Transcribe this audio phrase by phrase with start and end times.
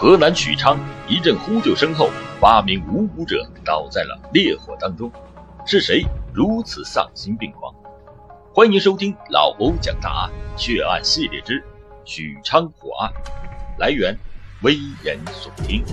[0.00, 2.08] 河南许昌一阵呼救声后，
[2.40, 5.10] 八名无辜者倒在了烈火当中，
[5.66, 7.74] 是谁如此丧心病狂？
[8.54, 11.60] 欢迎收听老欧讲大案血案系列之
[12.04, 13.12] 许昌火案，
[13.76, 14.16] 来源
[14.62, 15.84] 危言耸听。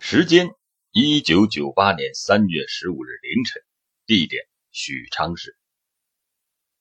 [0.00, 0.50] 时间：
[0.90, 3.62] 一九九八年三月十五日凌晨，
[4.04, 5.56] 地点：许昌市。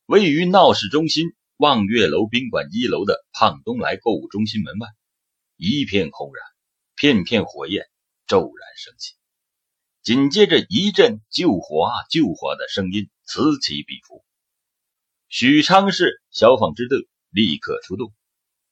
[0.05, 4.88] 位于闹市中心望月楼宾馆一楼的胖东来购物中心门外，
[5.55, 6.44] 一片轰然，
[6.96, 7.86] 片片火焰
[8.28, 9.14] 骤然升起，
[10.02, 14.26] 紧接着一阵“救火啊，救火”的声音此起彼伏。
[15.30, 18.12] 许昌市消防支队立刻出动，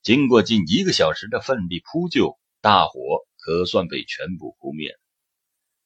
[0.01, 2.99] 经过近一个小时的奋力扑救，大火
[3.37, 4.99] 可算被全部扑灭了。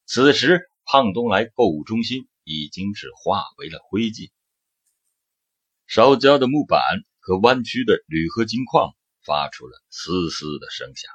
[0.05, 4.31] 此时，胖东来购物中心已经是化为了灰烬。
[5.87, 6.81] 烧焦的木板
[7.19, 8.95] 和弯曲的铝合金框
[9.25, 11.11] 发出了嘶嘶的声响。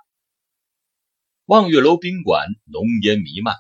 [1.45, 3.57] 望月楼宾馆浓烟弥漫，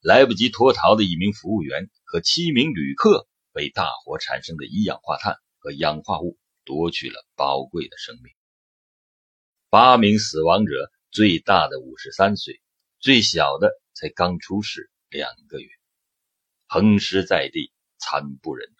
[0.00, 8.32] 来不及脱逃的一名服务员和七名旅客被大火产生的一氧化碳和氧化物夺去了宝贵的生命。
[9.68, 10.72] 八名死亡者，
[11.12, 12.60] 最大的五十三岁，
[12.98, 15.68] 最小的才刚出世两个月，
[16.66, 18.79] 横尸在地，惨不忍睹。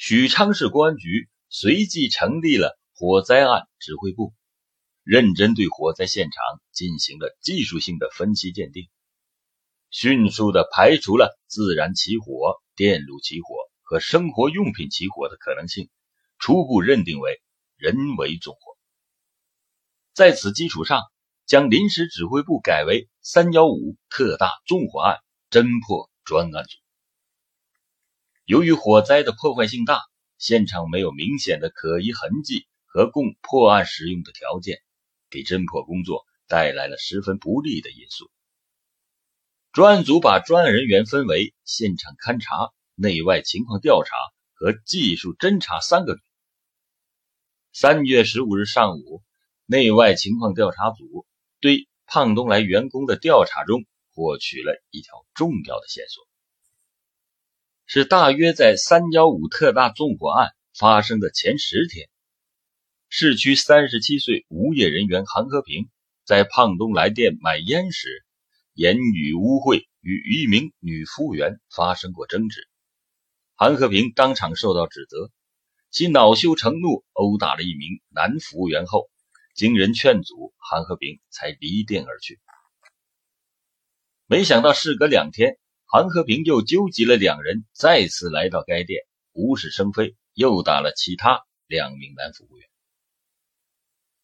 [0.00, 4.32] 许昌市公安局随即成立了火灾案指挥部，
[5.02, 8.88] 认真对火灾现场进行了技术性的分析鉴定，
[9.90, 15.90] 迅速的排除了自然起火、电路起火和生活用品起火的可能性，
[16.38, 17.42] 初步认定为
[17.76, 18.78] 人为纵火。
[20.14, 21.02] 在此基础上，
[21.44, 25.18] 将临时指挥部改为“三幺五”特大纵火案
[25.50, 26.70] 侦破专案组。
[28.48, 30.00] 由于火灾的破坏性大，
[30.38, 34.78] 现场没有明显的可疑痕迹和供破案使用的条件，
[35.28, 38.30] 给侦破工作带来了十分不利的因素。
[39.70, 44.14] 专案组把专案人员分为现场勘查、内外情况调查
[44.54, 46.22] 和技术侦查三个组。
[47.74, 49.22] 三月十五日上午，
[49.66, 51.26] 内外情况调查组
[51.60, 56.26] 对胖东来员工的调查中获取了一条重要的线索。
[57.90, 62.10] 是大约在三幺五特大纵火案发生的前十天，
[63.08, 65.88] 市区三十七岁无业人员韩和平
[66.26, 68.26] 在胖东来店买烟时，
[68.74, 72.68] 言语污秽，与一名女服务员发生过争执。
[73.54, 75.30] 韩和平当场受到指责，
[75.90, 79.08] 其恼羞成怒，殴打了一名男服务员后，
[79.54, 82.38] 经人劝阻，韩和平才离店而去。
[84.26, 85.56] 没想到事隔两天。
[85.90, 89.00] 韩和平又纠集了两人，再次来到该店，
[89.32, 92.68] 无事生非，又打了其他两名男服务员。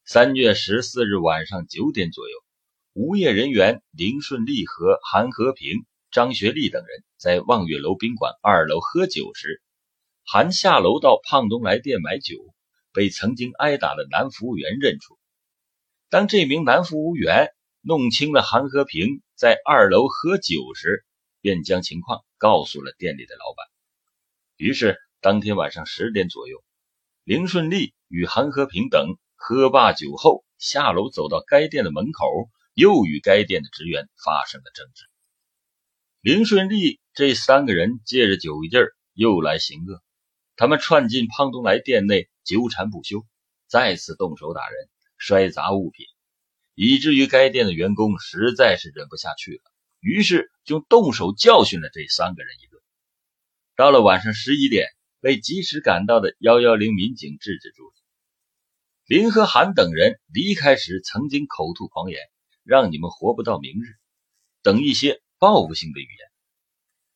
[0.04, 2.34] 三月十四日晚上九点左右，
[2.92, 9.62] 无业人员林顺利和韩和平、张学利等人在望月楼宾馆二楼喝酒时，
[10.22, 12.36] 韩下楼到胖东来店买酒，
[12.92, 15.18] 被曾经挨打的男服务员认出。
[16.10, 17.48] 当这名男服务员
[17.80, 21.06] 弄清了韩和平在二楼喝酒时，
[21.44, 23.66] 便将情况告诉了店里的老板。
[24.56, 26.64] 于是当天晚上十点左右，
[27.22, 35.04] 林顺利与韩和平等喝罢酒后下楼走到该店的门口，又与该店的职员发生了争执。
[36.22, 40.02] 林顺利这三个人借着酒劲儿又来行恶，
[40.56, 43.22] 他们窜进胖东来店内纠缠不休，
[43.66, 44.88] 再次动手打人、
[45.18, 46.06] 摔砸物品，
[46.74, 49.73] 以至于该店的员工实在是忍不下去了。
[50.04, 52.78] 于是就动手教训了这三个人一顿。
[53.74, 54.86] 到了晚上十一点，
[55.20, 57.94] 被及时赶到的幺幺零民警制止住了。
[59.06, 62.20] 林和韩等人离开时曾经口吐狂言，
[62.64, 63.96] 让你们活不到明日，
[64.62, 66.28] 等一些报复性的语言。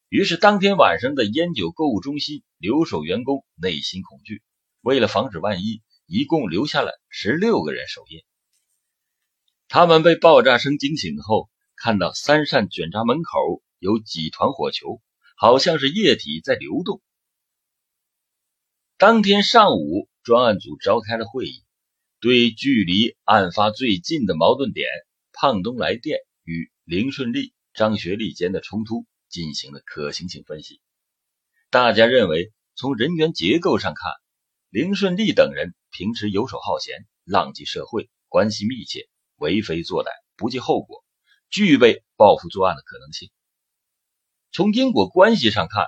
[0.08, 4.43] 于是当天晚上的烟酒购物中心留守员工内心恐惧，
[4.81, 8.25] 为了防止万一，一共留下了十六个人守夜。
[9.69, 11.50] 他们被爆炸声惊醒后。
[11.81, 15.01] 看到三扇卷闸门口有几团火球，
[15.37, 17.01] 好像是液体在流动。
[18.97, 21.63] 当天上午，专案组召开了会议，
[22.19, 24.89] 对距离案发最近的矛盾点——
[25.33, 30.81] 胖东来店与林顺利、张学利间的冲突进行了可行性分析。
[31.71, 34.11] 大家认为，从人员结构上看，
[34.69, 41.05] 林顺利等人平时游手好闲，浪迹社会，关系密切，为非作歹，不计后果。
[41.50, 43.31] 具备报复作案的可能性。
[44.50, 45.87] 从因果关系上看，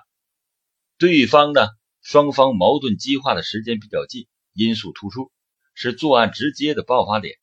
[0.99, 1.69] 对方呢
[2.03, 5.33] 双方矛盾激化的时间比较近，因素突出，
[5.75, 7.39] 是作案直接的爆发点。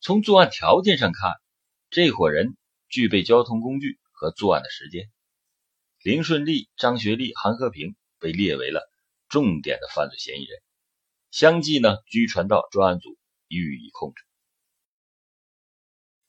[0.00, 1.32] 从作案条件上看，
[1.90, 2.56] 这伙人
[2.88, 5.10] 具备交通工具和作案的时间。
[6.02, 8.82] 林顺利、张学利、韩和平被列为了
[9.28, 10.60] 重点的犯罪嫌疑人，
[11.30, 13.16] 相继呢拘传到专案组
[13.48, 14.25] 予以控制。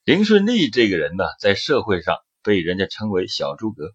[0.08, 3.94] 林顺利这个人呢，在社会上被人家称为“小诸葛”，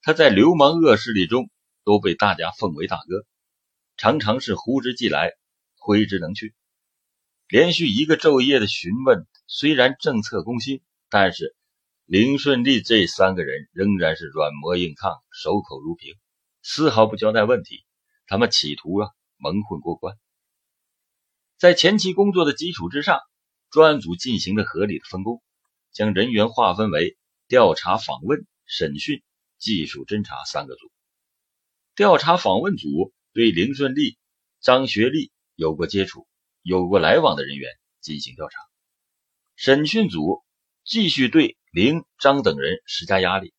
[0.00, 1.50] 他在流氓恶势力中
[1.84, 3.26] 都被大家奉为大哥，
[3.98, 5.32] 常常是呼之即来，
[5.76, 6.54] 挥之能去。
[7.48, 10.80] 连续一个昼夜的询问，虽然政策攻心，
[11.10, 11.54] 但是
[12.06, 16.14] 林顺利这三个人仍然是软磨硬抗，守口如瓶，
[16.62, 17.84] 丝毫不交代问题。
[18.26, 20.16] 他们企图啊蒙混过关。
[21.58, 23.20] 在前期工作的基础之上，
[23.70, 25.42] 专案组进行了合理的分工，
[25.92, 27.16] 将人员划分为
[27.48, 29.22] 调查、访问、审讯、
[29.58, 30.90] 技术侦查三个组。
[31.94, 34.18] 调查访问组对林顺利、
[34.60, 36.26] 张学利有过接触。
[36.62, 37.70] 有过来往的人员
[38.02, 38.60] 进行调查，
[39.56, 40.44] 审讯组
[40.84, 43.54] 继续对林、张等人施加压力，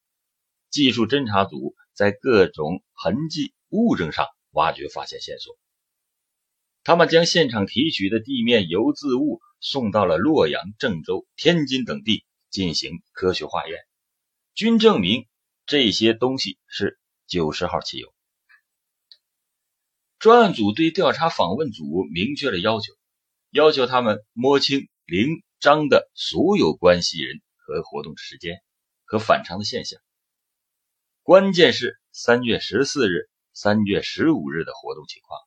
[0.70, 5.58] 技术侦查组在各种痕迹、物证上挖掘发现线索。
[6.84, 13.78] 他们将现场提取的地面油渍物送到了洛阳、郑州、天津等地进行科学化验，
[14.54, 15.28] 均证明
[15.66, 18.14] 这些东西是九十号汽油。
[20.20, 22.94] 专案组对调查访问组明确了要求，
[23.52, 28.62] 要求他们摸清林、张的所有关系人和活动时间
[29.06, 30.02] 和反常的现象。
[31.24, 35.40] 关键是三月十四日、三月十五日的活动情况。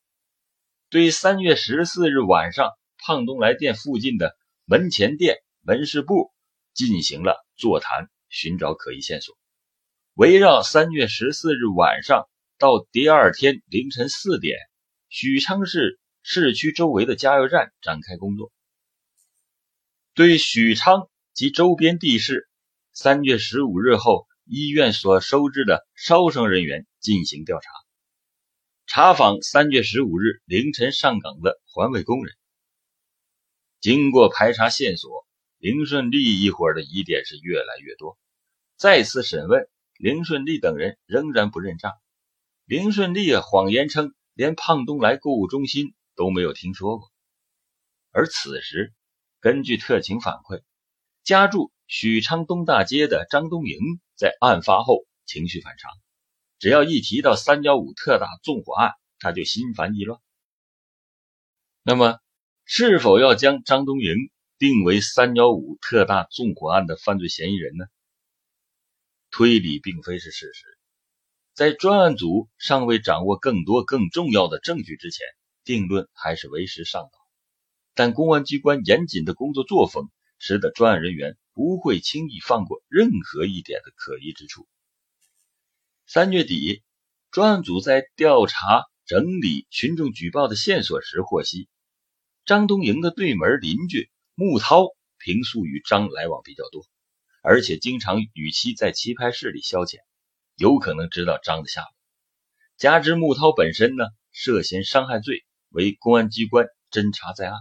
[0.88, 2.70] 对三月十四日晚上
[3.06, 4.34] 胖东来店附近的
[4.64, 6.32] 门前店门市部
[6.72, 9.36] 进行了座谈，寻找可疑线索。
[10.14, 12.28] 围绕三月十四日晚上。
[12.56, 14.56] 到第二天凌晨四点，
[15.08, 18.52] 许昌市市区周围的加油站展开工作，
[20.14, 22.48] 对许昌及周边地市
[22.92, 27.68] 三月十五日后医院所收治的烧伤人员进行调查，
[28.86, 32.36] 查访三月十五日凌晨上岗的环卫工人。
[33.84, 35.26] 经过排查线索，
[35.58, 38.16] 林顺利一伙的疑点是越来越多。
[38.78, 41.92] 再次审问，林顺利等人仍然不认账。
[42.64, 47.12] 林顺利，谎言称连胖东来购物中心都没有听说过。
[48.10, 48.94] 而此时，
[49.38, 50.62] 根据特情反馈，
[51.22, 53.78] 家住许昌东大街的张东营
[54.16, 55.92] 在案发后情绪反常，
[56.58, 60.22] 只要一提到三幺五特大纵火案，他就心烦意乱。
[61.82, 62.18] 那么，
[62.64, 64.14] 是否要将张东营
[64.58, 67.84] 定为三幺五特大纵火案的犯罪嫌疑人呢？
[69.30, 70.64] 推理并非是事实。
[71.52, 75.26] 在专案组尚未掌握更多更重要的证据之前，
[75.62, 77.18] 定论还是为时尚早。
[77.94, 80.08] 但公安机关严谨的工作作风，
[80.38, 84.66] 使得专案人员不会轻易放过任何一点的可疑之处。
[86.06, 86.82] 三月底，
[87.30, 91.68] 专案组在调查整理群众举报的线索时，获悉
[92.44, 94.88] 张东营的对门邻居穆涛
[95.18, 96.84] 平素与张来往比较多，
[97.42, 100.00] 而且经常与其在棋牌室里消遣。
[100.56, 101.88] 有可能知道张的下落，
[102.76, 107.56] 加之穆涛本身呢涉嫌伤害罪，为公安机关侦查在案。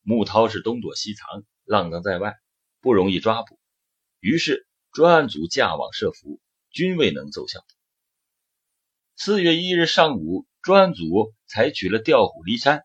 [0.00, 2.34] 穆涛是东躲西藏，浪荡在外，
[2.80, 3.58] 不容易抓捕。
[4.20, 6.40] 于是专案组架网设伏，
[6.70, 7.60] 均未能奏效。
[9.16, 12.82] 四月一日上午，专案组采取了调虎离山，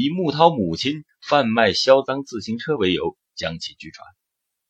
[0.00, 4.06] 以穆涛母亲贩卖销赃自行车为由，将其拘传。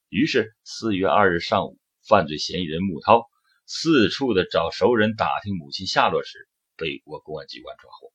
[0.08, 3.28] 于是四月二日上午，犯罪嫌疑人穆涛。
[3.66, 8.10] 四处的找熟人打听母亲下落时，被我公安机关抓获。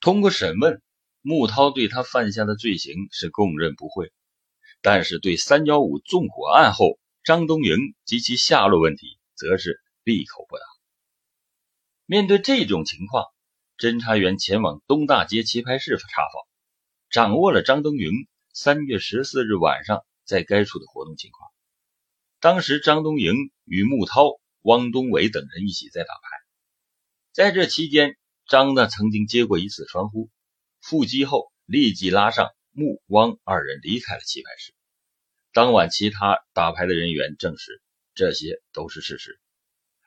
[0.00, 0.82] 通过审问，
[1.22, 4.12] 穆涛对他犯下的罪行是供认不讳，
[4.82, 10.62] 但是对三幺五纵火案后张东营及其下落问题，则是闭口不答。
[12.06, 13.26] 面对这种情况，
[13.78, 16.46] 侦查员前往东大街棋牌室查访，
[17.10, 18.10] 掌握了张东营
[18.54, 21.50] 三月十四日晚上在该处的活动情况。
[22.40, 26.20] 当时，张东营与穆涛、汪东伟等人一起在打牌。
[27.32, 28.16] 在这期间，
[28.46, 30.30] 张呢曾经接过一次传呼，
[30.80, 34.74] 腹击后立即拉上穆、汪二人离开了棋牌室。
[35.52, 37.82] 当晚，其他打牌的人员证实
[38.14, 39.38] 这些都是事实。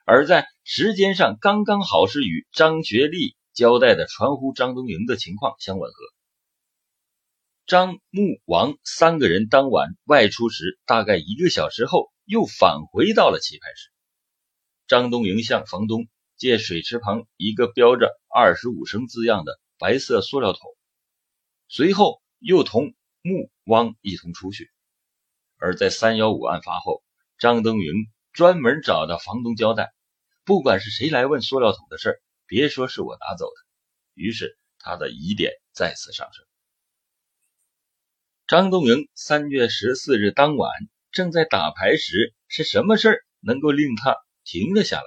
[0.04, 5.96] 而在时间上，刚刚好是与张学利交代的传呼张东营的情况相吻合。
[7.66, 12.10] 张、穆、王三个人当晚外出时，大概一个小时后。
[12.30, 13.90] 又返回到了棋牌室。
[14.86, 20.60] 张东营向房东借水池旁一个标着“二十五升”字样的白色塑料桶，
[21.66, 24.70] 随后又同穆汪一同出去。
[25.56, 27.02] 而在三幺五案发后，
[27.36, 27.92] 张登云
[28.32, 29.92] 专门找到房东交代，
[30.44, 33.52] 不管是谁来问塑料桶的事别说是我拿走的。
[34.14, 36.44] 于是他的疑点再次上升。
[38.48, 40.72] 张东营三月十四日当晚
[41.12, 45.06] 正在打牌时，是什么事能够令他停了下来？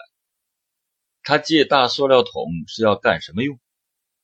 [1.21, 3.59] 他借大塑料桶是要干什么用？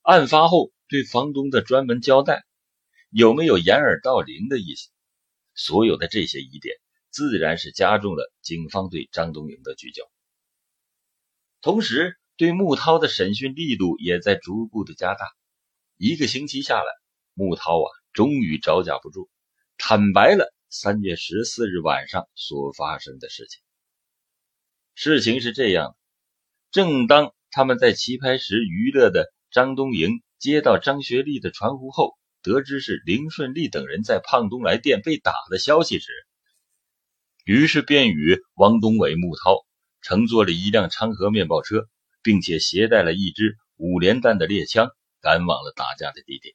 [0.00, 2.46] 案发后对房东的专门交代，
[3.10, 4.88] 有没有掩耳盗铃的意思？
[5.54, 6.74] 所有的这些疑点，
[7.10, 10.10] 自然是加重了警方对张东营的聚焦。
[11.60, 15.26] 同时，对穆涛的审讯力度也在逐步的加大。
[15.98, 16.86] 一个星期下来，
[17.34, 19.28] 穆涛啊，终于招架不住，
[19.76, 23.60] 坦白了三月十四日晚上所发生的事情。
[24.94, 25.96] 事情是这样的：
[26.70, 36.10] 正当他们在棋牌室娱乐的张东营接到张学利的传呼后，得知是林顺利等人在胖东来店被打的消息时，
[37.44, 39.58] 于是便与王东伟、穆涛
[40.00, 41.86] 乘坐了一辆昌河面包车，
[42.22, 46.54] 并且携带了一支五连弹的猎枪，赶往了打架的地点。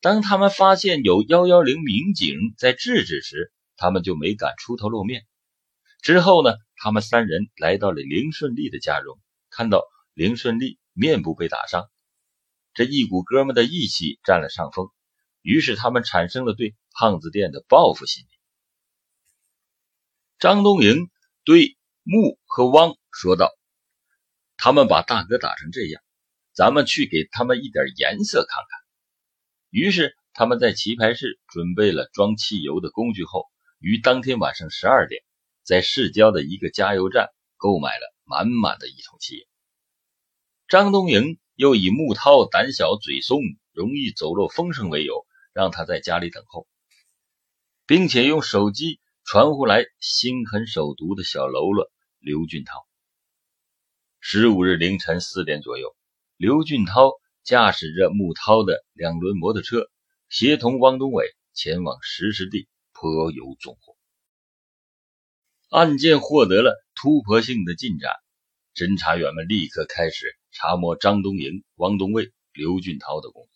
[0.00, 5.26] 当他们发现有幺幺零民警在制止时，他们就没敢出头露面。
[6.00, 9.18] 之后呢，他们三人来到了林顺利的家中，
[9.50, 11.90] 看到林顺利面部被打伤。
[12.74, 14.88] 这一股哥们的义气占了上风，
[15.42, 18.28] 于是他们产生了对胖子店的报复心理。
[20.38, 21.10] 张东营
[21.44, 23.50] 对穆和汪说道
[24.58, 26.02] ：“他们把大哥打成这样，
[26.52, 28.80] 咱们去给他们一点颜色看看。”
[29.70, 33.46] 于是他们在棋牌室准备了装汽油的工具后，
[33.78, 35.22] 于当天晚上十二点，
[35.62, 39.46] 在市郊的一个加油站购买了满满的一桶汽油。
[40.68, 41.38] 张东营。
[41.58, 43.40] 又以穆涛胆小嘴松，
[43.72, 46.68] 容易走漏风声为由，让他在家里等候，
[47.84, 52.87] 并且用手机传呼来心狠手毒的小喽啰刘俊涛。
[54.20, 55.96] 十五日凌晨四点左右，
[56.36, 57.12] 刘俊涛
[57.44, 59.90] 驾驶着穆涛的两轮摩托车，
[60.28, 63.96] 协同汪东伟前往实施地泼油纵火。
[65.70, 68.12] 案件获得了突破性的进展，
[68.74, 70.36] 侦查员们立刻开始。
[70.50, 73.50] 查摸张东营、汪东卫、刘俊涛的工作。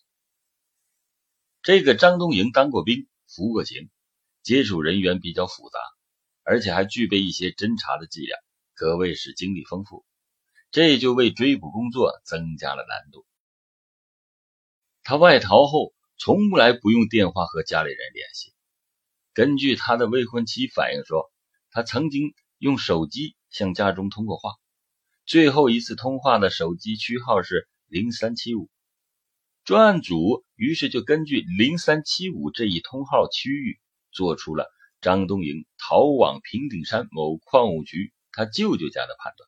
[1.63, 3.89] 这个张东营当过兵，服过刑，
[4.43, 5.79] 接触人员比较复杂，
[6.43, 8.37] 而且还具备一些侦查的伎俩，
[8.75, 10.05] 可谓是经历丰富。
[10.73, 13.27] 这就为追捕工作增加了难度。
[15.03, 18.55] 他外逃后，从来不用电话和家里人联系。
[19.35, 21.31] 根据他的未婚妻反映说，
[21.69, 24.55] 他曾经用手机向家中通过话。
[25.27, 28.67] 最后一次通话的手机区号是零三七五，
[29.63, 33.79] 专案组于是就根据零三七五这一通号区域，
[34.11, 34.65] 做出了
[35.01, 39.47] 张东营逃往平顶山某矿务局他舅舅家的判断。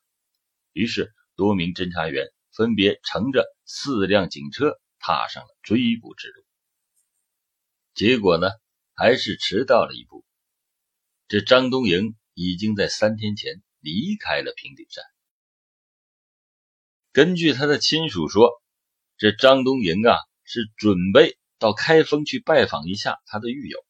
[0.76, 6.44] 于是多名侦查员分别乘着四辆警车，踏上了追捕之路。
[7.94, 8.48] 结果呢，
[8.94, 10.22] 还是迟到了一步。
[11.28, 15.02] 这张东营已经在三天前离开了平顶山。
[17.10, 18.50] 根据他的亲属说，
[19.16, 23.82] 这张东营啊是准备到开封去拜访一下他的狱友，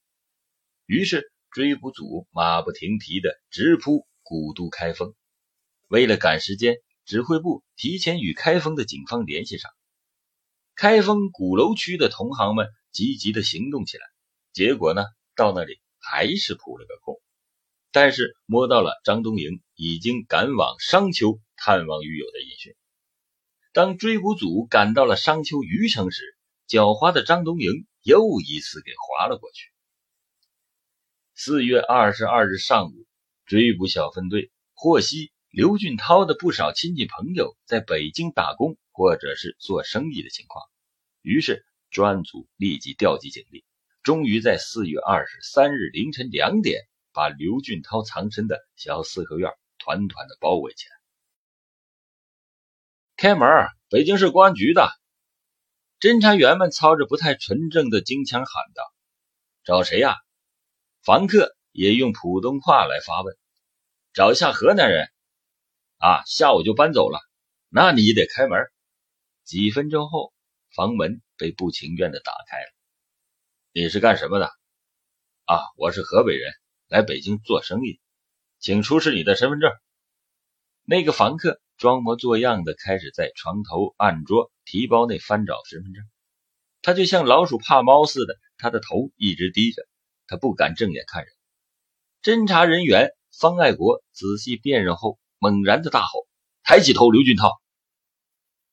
[0.87, 5.17] 于是追捕组马不停蹄的直扑古都开封。
[5.89, 9.71] 为了赶时间，指挥部提前与开封的警方联系上，
[10.75, 14.05] 开封鼓楼区的同行们积极的行动起来。
[14.53, 17.21] 结果呢，到那里还是扑了个空。
[17.93, 22.75] 但是摸到了张东营已经赶往商丘探望狱友的音讯。
[23.73, 26.37] 当追捕组赶到了商丘余城时，
[26.69, 29.71] 狡猾的张东营又一次给划了过去。
[31.35, 33.07] 四月二十二日上午，
[33.47, 40.67] 追捕小分队获悉刘俊涛的不少亲戚朋友在北京打工或者是做生意的情况，
[41.23, 43.65] 于是专案组立即调集警力，
[44.03, 46.83] 终于在四月二十三日凌晨两点，
[47.15, 50.95] 把刘俊涛藏身的小四合院团团的包围起来。
[53.17, 53.49] 开门！
[53.89, 54.91] 北京市公安局的
[55.99, 58.83] 侦查员们操着不太纯正的京腔喊道
[59.65, 60.17] ：“找谁呀？”
[61.03, 63.35] 房客也用普通话来发问
[64.13, 65.09] ：“找一下河南人。”
[65.99, 67.21] 啊，下午就搬走了。
[67.69, 68.59] 那你得开门。
[69.45, 70.33] 几分钟后，
[70.75, 72.67] 房门被不情愿的打开了。
[73.73, 74.51] 你是干什么的？
[75.45, 76.53] 啊，我是河北人，
[76.89, 78.01] 来北京做生意，
[78.59, 79.71] 请出示你的身份证。
[80.85, 86.05] 那个房客装模作样的开始在床头、案桌、提包内翻找身份证。
[86.83, 89.87] 他就像老鼠怕猫似的，他的头一直低着，
[90.27, 91.33] 他不敢正眼看人。
[92.23, 96.27] 侦查人员方爱国仔细辨认后，猛然的大吼
[96.65, 97.51] ：“抬起头，刘俊涛！”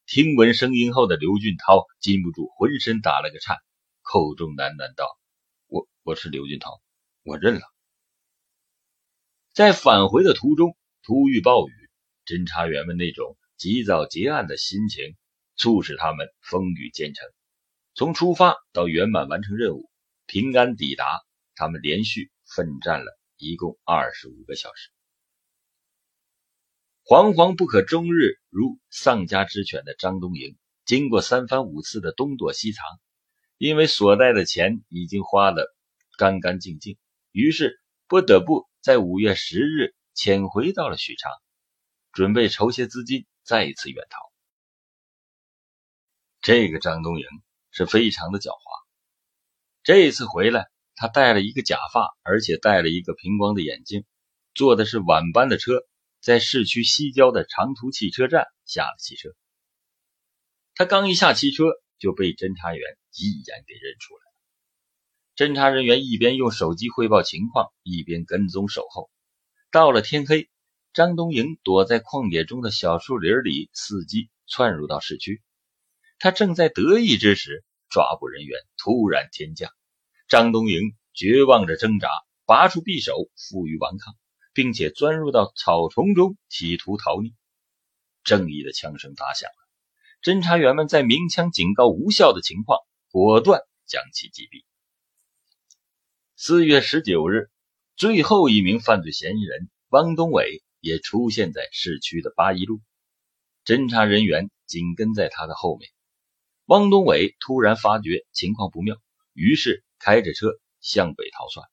[0.08, 3.58] 听闻声音后的刘俊涛禁不住浑身打了个颤，
[4.02, 5.08] 口中喃喃道
[5.68, 6.82] ：“我我是刘俊涛，
[7.24, 7.62] 我认了。”
[9.54, 11.72] 在返回的途中，突遇暴雨，
[12.26, 15.18] 侦查员们那种急躁结案的心情，
[15.58, 17.28] 促使他们风雨兼程。
[17.94, 19.90] 从出发到圆满完成任务，
[20.28, 21.22] 平安抵达，
[21.56, 24.93] 他们连续奋战了一共二十五个小时。
[27.06, 32.86] 惶惶不可终日如丧家之犬的张东营，经过三番五次的东躲西藏，
[33.58, 35.68] 因为所带的钱已经花得
[36.18, 36.98] 干干净净，
[37.34, 41.30] 于是不得不在五月十日潜回到了许昌，
[42.14, 44.18] 准备筹些资金再一次远逃。
[46.40, 47.26] 这个张东营
[47.70, 48.56] 是非常的狡猾，
[49.84, 54.06] 这次回来，他戴了一个假发，而且戴了一个平光的眼镜，
[54.54, 55.86] 坐的是晚班的车。
[56.24, 59.32] 在市区西郊的长途汽车站下了汽车，
[60.74, 61.66] 他刚一下汽车
[62.00, 64.34] 就被侦查员一眼给认出来了。
[65.36, 69.12] 侦查人员一边用手机汇报情况，一边跟踪守候。
[69.70, 70.50] 到了天黑，
[70.94, 75.42] 张东营躲在旷野中的小树林里伺机窜入到市区。
[76.20, 79.70] 他正在得意之时，抓捕人员突然天降。
[80.30, 82.08] 张东营绝望着挣扎，
[82.46, 84.16] 拔出匕首，负隅顽抗。
[84.54, 87.34] 并且钻入到草丛中，企图逃匿。
[88.24, 89.56] 正义的枪声打响了，
[90.22, 92.80] 侦查员们在鸣枪警告无效的情况，
[93.10, 94.64] 果断将其击毙。
[96.36, 97.50] 四月十九日，
[97.96, 102.80] 最后一名犯罪嫌疑人汪东伟也出现在市区的八一路，
[103.66, 105.90] 侦查人员紧跟在他的后面。
[106.66, 108.96] 汪东伟突然发觉情况不妙，
[109.34, 110.48] 于是开着车
[110.80, 111.68] 向北逃窜，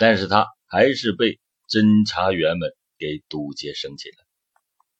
[0.00, 0.48] 但是他。
[0.72, 4.18] 还是被侦查员们给堵截生擒了，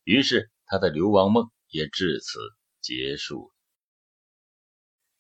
[0.03, 2.41] 于是他的流亡梦也至此
[2.81, 3.53] 结束。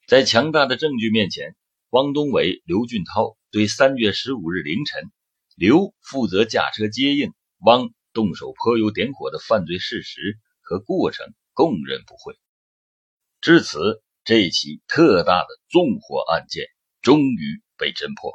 [0.08, 1.54] 在强大的证据面前，
[1.90, 5.04] 汪东伟、刘俊涛对三月十五日凌晨
[5.54, 12.36] 刘负责驾车接应汪动手泼油点火的犯罪事实和过程供认不讳。
[13.40, 16.66] 至此，这起特大的纵火案件
[17.02, 18.32] 终于被侦破。